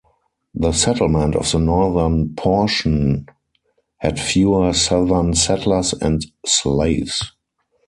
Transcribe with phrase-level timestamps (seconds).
[0.55, 3.27] The settlement of the northern portion
[3.97, 7.21] had fewer Southern settlers and slaves.